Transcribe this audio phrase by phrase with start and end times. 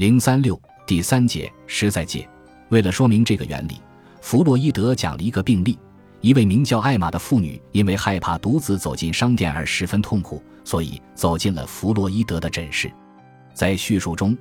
[0.00, 2.26] 零三六第三节实在界。
[2.70, 3.82] 为了说明这个原理，
[4.22, 5.78] 弗洛伊德讲了一个病例：
[6.22, 12.90] 一位名叫艾玛的妇女，因为害怕独自走进商店而十分痛苦，所以走进了弗洛伊德的诊室。
[13.52, 14.34] 在叙述中，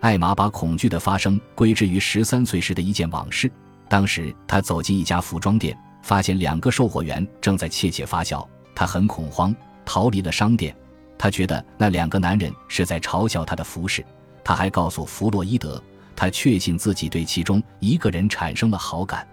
[0.00, 3.48] 艾玛把恐惧的发生归之于十三岁时的一件往事。
[3.88, 8.44] 当时，她走进一家服装店，发现两个售货员正在窃窃发笑，
[8.74, 9.54] 她很恐慌，
[9.84, 10.76] 逃离了商店。
[11.16, 14.04] 她觉得那两个男人是在嘲笑她的服饰。
[14.44, 15.82] 他还告诉弗洛伊德，
[16.14, 19.26] 他确信自己对其中一个人产生了好感。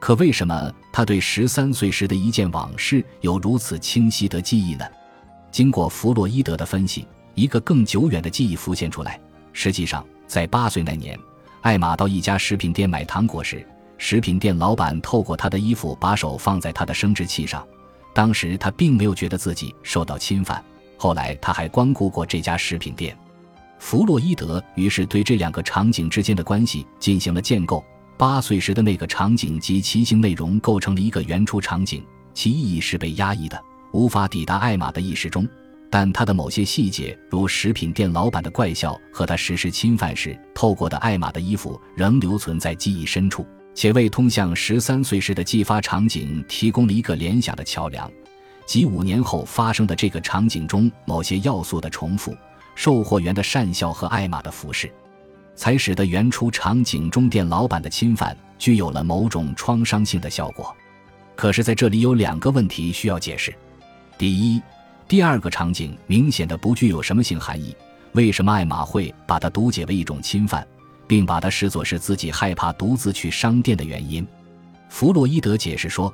[0.00, 4.84] 可为什么他对十三岁时的一件往事有如此清晰的记忆呢？
[5.50, 9.18] 经过弗洛伊德的分析，一个更久远的记忆浮现出来。
[9.52, 11.18] 实际上，在八岁那年，
[11.62, 13.66] 艾玛到一家食品店买糖果时，
[13.96, 17.66] 食品店老板透过他的衣服把手放在他的生殖器上。
[18.12, 20.62] 当时他并没有觉得自己受到侵犯。
[20.98, 23.16] 后来他还光顾过这家食品店。
[23.78, 27.84] 弗洛伊德于是对这两个场景之间的关系进行了建构。
[28.18, 35.46] 八岁时的那个场景及其性内容构成了一个原初场景，其意义是被压抑的，无法抵达艾玛的意识中。
[35.90, 48.10] 但他的某些细节，如食品店老板的怪笑和他实施侵犯时透过的艾玛的衣服，仍留存在记忆深处，且为通向十三岁时的继发场景提供了一个联想的桥梁，
[48.66, 52.34] 即五年后发生的这个场景中某些要素的重复。
[52.76, 54.88] 售货员的讪笑和艾玛的服饰，
[55.56, 60.72] 才使得原初场景中店老板的侵犯具有了某种创伤性的效果。
[61.34, 63.52] 可是，在这里有两个问题需要解释：
[64.16, 64.62] 第一，
[65.08, 67.74] 第二个场景明显的不具有什么性含义，
[68.12, 70.66] 为什么艾玛会把它读解为一种侵犯，
[71.06, 74.26] 并把它视作是自己害怕独自去商店的原因？
[74.88, 76.12] 弗洛伊德解释说，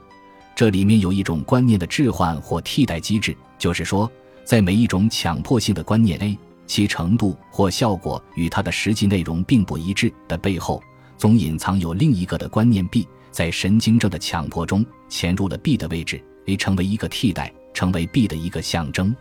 [0.54, 4.10] 这里面有一种观念的置换或替代机制，就是说，
[4.44, 6.38] 在每一种强迫性的观念 A。
[6.66, 10.82] 其程度或效果与它的实际内容并不一致的背后，
[11.16, 19.14] 总隐藏有另一个的观念 B，在神经症的强迫中潜入了 B 的位置，A 成为一个替代，成为 B 的一个象征。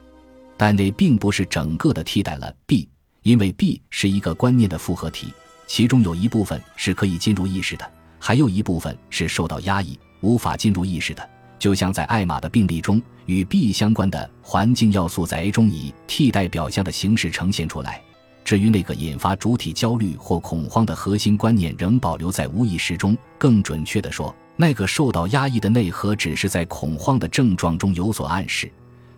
[0.55, 2.87] 但那并不是整个的替代了 B，
[3.23, 5.33] 因为 B 是一个观念的复合体，
[5.65, 11.29] 其中有一部分是可以进入意识的，还有一部分是受到压抑，无法进入意识的。
[11.61, 18.01] 就像在艾玛的病例中，与 B 相关的环境要素在 A 中以替代表象的形式呈现出来。
[18.43, 23.15] 至于那个引发主体焦虑或恐慌的核心观念，仍保留在无意识中。
[23.37, 28.67] 更准确地说，那个受到压抑的内核只是在恐慌的症状中有所暗示，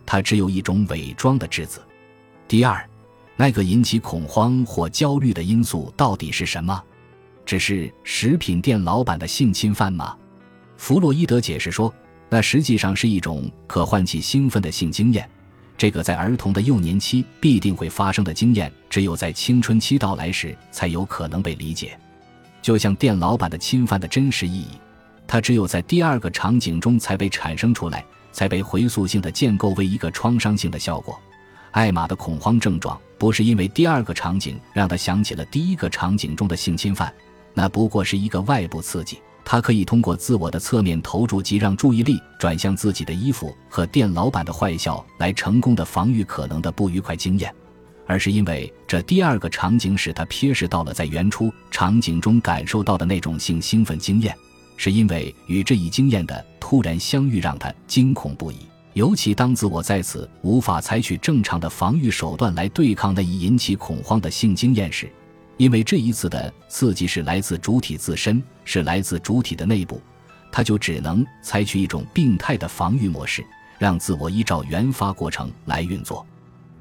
[0.06, 1.82] 它只有一种伪装的质子。
[2.46, 2.86] 第二，
[3.38, 6.84] 那个引起恐慌或焦虑的因素到底是什么？
[7.46, 10.14] 只是食品店老板的性侵犯吗？
[10.76, 11.94] 弗洛伊德解释说。
[12.34, 15.30] 那实际上是一种可唤起兴奋的性经验，
[15.78, 21.96] 这个在儿童的幼年期必定会发生的经验，只有在青春期到来时才有可能被理解。
[22.60, 24.70] 就像店老板的侵犯的真实意义，
[25.28, 31.16] 它只有在第二个场景中才被产生出来，才被回溯性的建构为一个创伤性的效果。
[31.70, 37.14] 艾玛的恐慌症状不是因为第二个场景让他想起了第一个场景中的性侵犯，
[37.54, 39.20] 那不过是一个外部刺激。
[39.46, 47.54] 他可以通过自我的侧面投注及让注意力转向自己的衣服和店老板的坏笑来成功的防御可能的不愉快经验，
[48.08, 54.36] 而是因为这第二个场景使他瞥视到了在原初场景中感受到的那种性兴奋经验，
[54.78, 58.60] 是因为与这一经验的突然相遇让他惊恐不已，
[58.94, 65.12] 尤其当自我在此无法采取正常的防御手段来对抗那一引起恐慌的性经验时。
[65.58, 70.02] 因为这一次的刺激是来自主体自身，是来自主体的内部，
[70.52, 73.46] 他就只能采取一种病态的防御模式，
[73.78, 76.26] 让自我依照原发过程来运作。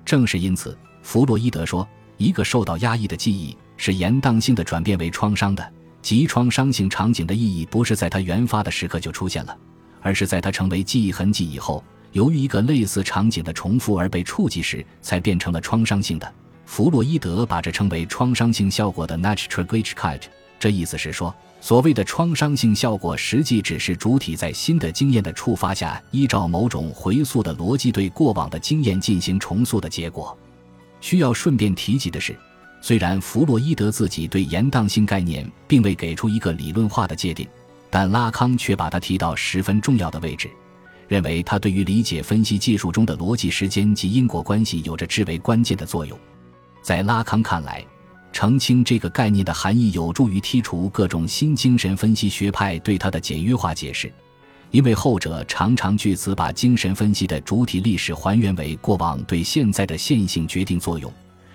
[0.05, 9.56] 正是因此，弗洛伊德说，一个受到压抑的记忆是延宕性的转变为创伤的，即创伤性场景的意义不是在它原发的时刻就出现了，
[10.00, 16.34] 而是在它成为记忆痕迹以后，由于一个类似场景的重复而被触及时，才变成了创伤性的。
[16.64, 20.20] 弗洛伊德把这称为创伤性效果的 n a t u r a l g a g e cut，
[20.59, 30.36] 这意思是说，所谓的创伤性效果实际只是主体在新的经验的触发下，依照某种回溯的逻辑对过往的经验进行重塑的结果。
[31.00, 32.34] 需要顺便提及的是，
[32.80, 37.47] 虽然弗洛伊德自己对延宕性概念并未给出一个理论化的界定，
[37.91, 40.48] 但拉康却把它提到十分重要的位置，
[41.06, 46.18] 认为它对于理解分析技术中的逻辑时间及因果关系有着至为关键的作用。
[46.82, 47.84] 在拉康看来，
[48.32, 54.12] 澄清这个概念的含义有助于剔除各种新精神分析学派对它的简约化解释，
[54.70, 61.12] 因为后者常常据此把精神分析的主体历史还原为过往对现在的线性决定作用，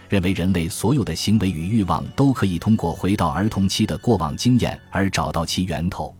[0.08, 6.16] 认为人类所有的行为与欲望都可以通过回到儿童期的过往经验而找到其源头，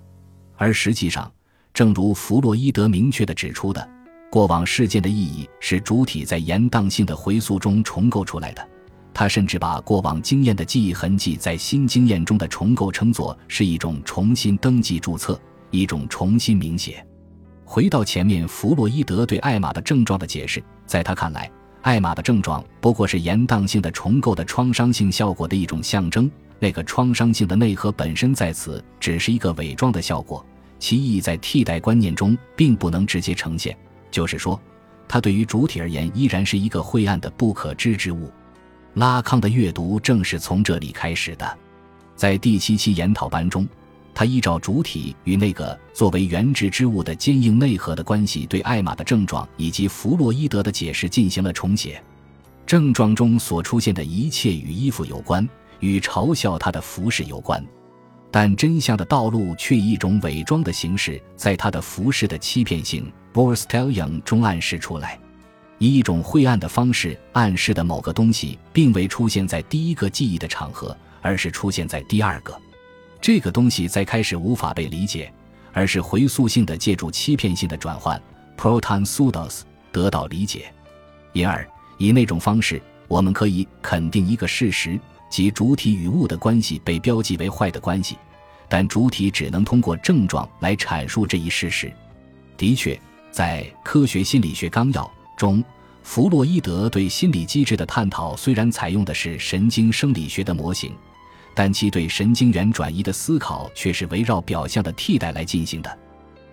[0.58, 1.32] 而实际上，
[1.74, 3.88] 正如弗洛伊德明确地指出的，
[4.30, 8.68] 过往事件的意义是主体在延宕性的回溯中重构出来的。
[9.20, 15.42] 他甚至把过往经验的记忆痕迹在新经验中的重构称作是一种重新登记注册，
[15.72, 17.04] 一种重新明写。
[17.66, 21.50] 回到前面，弗洛伊德对艾玛的症状的解释，在他看来，
[21.82, 26.30] 艾玛的症状不过是延宕性的重构的创伤性效果的一种象征。
[26.60, 30.46] 那个创伤性的内核本身在此只是一个伪装的效果，
[30.78, 33.76] 其意义在替代观念中并不能直接呈现。
[34.12, 34.62] 就是说，
[35.08, 38.32] 它对于主体而言依然是一个晦暗的不可知之物。
[38.98, 41.58] 拉康的阅读正是从这里开始的，
[42.16, 43.68] 在第七期研讨班中，
[44.12, 52.02] 他依照主体与那个作为原质之物的坚硬内核的关系，对艾玛的症状以及弗洛伊德的解释进行了重写。
[52.66, 55.48] 症状中所出现的一切与衣服有关，
[55.80, 57.64] 与嘲笑他的服饰有关，
[58.32, 65.20] 但真相的道路却以一种伪装的形式，在他的服饰的欺骗性 b o r s t e l l i n g 中暗示出来。
[65.80, 72.60] 以一种晦暗的方式暗示的某个东西，并未出现在第一个记忆的场合，而是出现在第二个。
[73.22, 75.32] 这个东西在开始无法被理解，
[75.74, 78.22] 而是回溯性的借助欺骗性的转换
[78.58, 80.72] （proton pseudos） 得到理解。
[81.34, 88.18] 因而，以那种方式，我们可以肯定一个事实，即主体与物的关系被标记为坏的关系，
[88.68, 91.92] 但主体只能通过症状来阐述这一事实。
[92.56, 93.00] 的确，
[93.32, 95.04] 在《科学心理学纲要》。
[95.38, 95.64] 中，
[96.04, 100.92] 弗洛伊德对心理机制的探讨虽然采用的是神经生理学的模型，
[101.56, 106.00] 但其对神经元转移的思考却是围绕表象的替代来进行的。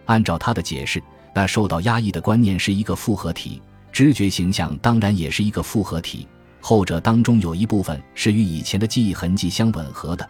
[0.05, 1.03] 按照他的解释，
[1.35, 3.61] 那受到压抑的观念是一个复合体，
[3.91, 6.29] 知觉形象当然也是一个复合体。
[6.61, 10.29] 后者当中有一部分是与以前的记忆痕迹相吻合的，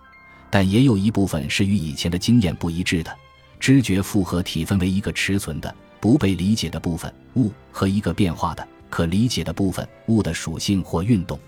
[0.51, 3.17] 但也有一部分是与以前的经验不一致的。
[3.59, 5.75] 知觉复合体分为一个持存的。
[6.05, 11.41] 不被理解的部分物和一个变化的可理解的部分物的属性或运动，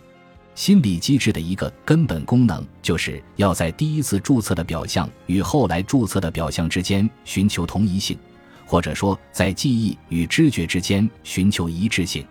[0.54, 8.18] 心理机制的一个根本功能就是要在第一次注册的表象与后来注册的表象之间寻求同一性，
[8.64, 12.26] 或者说在记忆与知觉之间寻求一致性。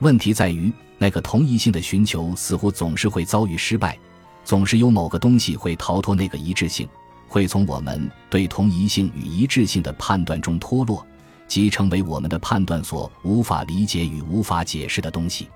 [0.00, 3.96] 问题在于，那个同一性的寻求似乎总是会遭遇失败，
[4.44, 6.88] 总是有某个东西会逃脱那个一致性，
[7.28, 11.06] 会从我们对同一性与一致性的判断中脱落。
[11.46, 15.48] 即成为我们的判断所无法理解与无法解释的东西。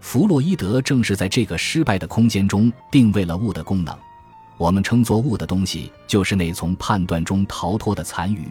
[0.00, 3.96] 弗洛伊德正是在这个失败的空间中定位了物的功能。
[4.56, 8.46] 我们称作物的东西，就是那从判断中逃脱的残余。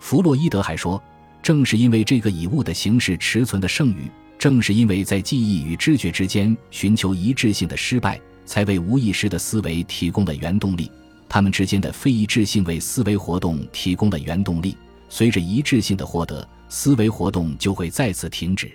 [0.00, 1.00] 弗洛伊德还说，
[1.42, 10.90] 正是因为这个以物的形式持存的剩余，正是因为在记忆与知觉之间寻求一致性的失败，才为无意识的思维提供了原动力。
[11.28, 14.76] 它们之间的非一致性为思维活动提供了原动力。
[15.08, 18.70] 随着一致性的获得，思维活动就会再次停止。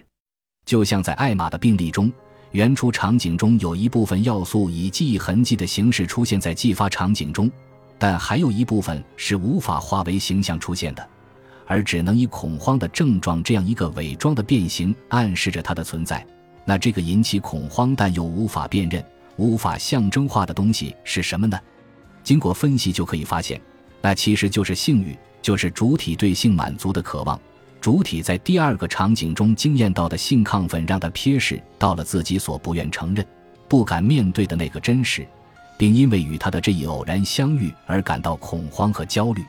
[0.65, 2.11] 就像在艾玛的病例中，
[2.51, 7.51] 原初场景中有一部分要素以记忆痕迹的形式出现在继发场景中，
[7.97, 11.09] 但还有一部分是无法化为形象出现的，
[11.65, 16.25] 而只能以恐慌的症状这样一个伪装的变形暗示着它的存在。
[16.65, 19.03] 那这个引起恐慌但又无法辨认、
[19.35, 21.59] 无法象征化的东西是什么呢？
[22.23, 23.59] 经过分析就可以发现，
[24.01, 25.17] 那其实就是性欲。
[25.43, 27.39] 就是主体对性满足的渴望，
[27.81, 33.23] 主体在第二个场景中经验到的性亢奋，让他瞥视到了自己所不愿承认、
[33.67, 35.27] 不敢面对的那个真实，
[35.77, 39.43] 并因为与他的这一偶然相遇而感到恐慌和焦虑。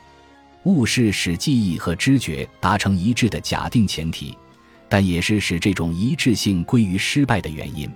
[0.65, 4.37] 物是使记忆和知觉达成一致的假定前提，
[4.89, 7.89] 但也是使这种一致性归于失败的原因。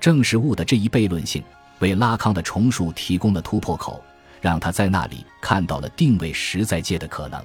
[0.00, 1.42] 正是物的这一悖论性，
[1.80, 4.02] 为拉康的重述提供了突破口。
[4.40, 7.42] 让他在那里看到了定位实在界的可能。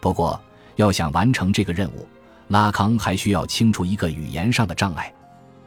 [0.00, 0.40] 不过，
[0.76, 2.06] 要想完成这个任务，
[2.48, 5.12] 拉康还需要清除一个语言上的障碍。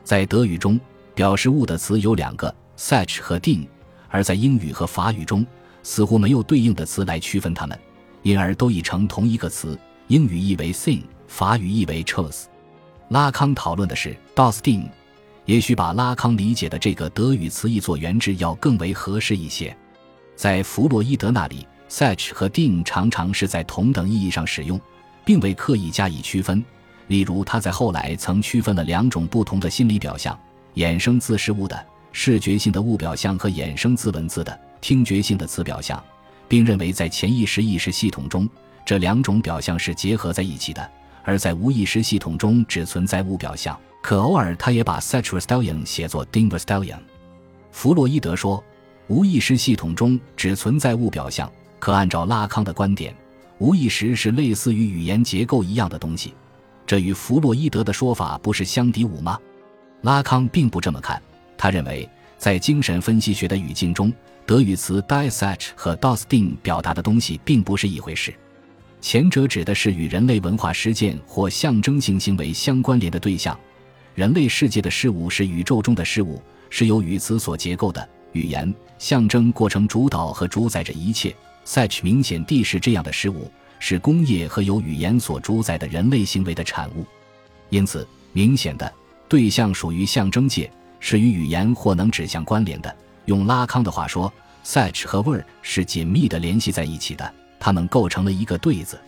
[0.03, 0.79] 在德语中，
[1.13, 3.65] 表示物的词有两个，such 和 ding；
[4.09, 5.45] 而在英语和法语中，
[5.83, 7.79] 似乎没有对应的词来区分它们，
[8.23, 9.79] 因而都已成同一个词。
[10.07, 12.43] 英语译为 thing，法语译为 chose。
[13.09, 14.87] 拉康讨论的是 das Ding，
[15.45, 19.75] 也许把拉康理解的这个德语词译作原质要更为合适一些。
[20.35, 24.79] 在弗洛伊德那里，such 和 ding 常常是在同等意义上使用，
[25.23, 26.63] 并未刻意加以区分。
[27.07, 30.37] 例如，他在后来曾区分了两种不同的心理表象：
[30.75, 36.03] 衍生自事物的视觉性的物表象和衍生自文字的听觉性的词表象，
[36.47, 38.49] 并认为在潜意识意识系统中，
[38.85, 40.81] 这两种表象是结合在一起的；
[41.23, 46.99] 而在无意识系统中，只存在物表象可偶尔他也把 s a t u r s t e l l i o n 写作 Dinverstellion。
[47.71, 48.63] 弗洛伊德说，
[49.07, 51.51] 无意识系统中只存在物表象。
[51.79, 53.15] 可按照拉康的观点，
[53.59, 56.33] 无意识是类似于语言结构一样的东西。
[56.87, 59.39] 这与弗洛伊德的说法不是相抵五吗？
[60.01, 61.21] 拉康并不这么看。
[61.57, 62.07] 他认为，
[62.37, 64.11] 在精神分析学的语境中，
[64.45, 68.33] 德语词 Diesach 和 Dosting 表达的东西并不是一回事。
[69.01, 73.57] 前者指的是与人类文化实践或象征性行为相关联的对象。
[74.15, 78.09] 人类世界的事物是宇宙中的事物，是由语词所结构的。
[78.35, 81.33] 语言、象征过程主导和主宰着一切。
[81.65, 83.49] ，such 明显地是这样的事物，
[83.79, 87.05] 是工业和由语言所主宰的人类行为的产物。
[87.69, 88.93] 因此，明显的
[89.29, 92.95] 对象属于象征界，是与语言或能指向关联的。
[93.23, 94.31] 用拉康的话说
[94.65, 98.99] ，such 和 word 是紧密地联系在一起的，它们构成了一个对子。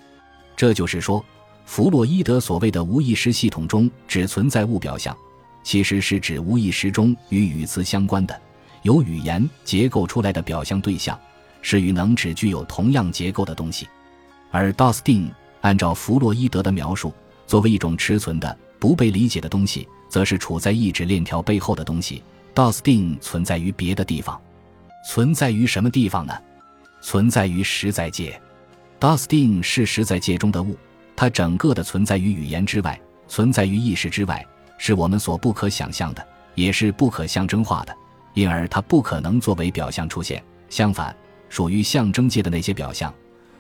[0.55, 1.23] 这就是说，
[1.65, 5.15] 弗洛伊德所谓的无意识系统中只存在物表象，
[5.63, 8.41] 其实是指无意识中与语词相关的、
[8.87, 11.19] 由语言结构出来的表象对象。
[11.61, 13.85] 是与能指具有同样结构的东西，
[14.51, 15.27] 而 Dosting
[15.59, 17.13] 按照弗洛伊德的描述，
[17.45, 22.23] 作为一种持存的、不被理解的东西，则是处在意志链条背后的东西。
[22.55, 24.39] Dosting 存在于别的地方，
[25.09, 26.33] 存在于什么地方呢？
[27.01, 28.39] 存在于实在界。
[28.97, 30.77] Dosting 是实在界中的物，
[31.17, 34.45] 它整个的存在于语言之外，存在于意识之外，
[34.77, 36.25] 是我们所不可想象的，
[36.55, 37.93] 也是不可象征化的，
[38.37, 40.43] 因而它不可能作为表象出现。
[40.69, 41.15] 相反。
[41.49, 43.13] 属于象征界的那些表象，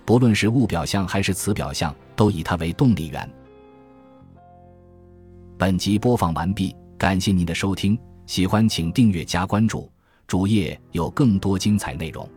[0.03, 3.29] 不论是物表象还是词表象，都以它为动力源。
[5.57, 9.89] 本集播放完毕，感谢您的收听，喜欢请订阅加关注，
[10.27, 12.29] 主页有更多精彩内容。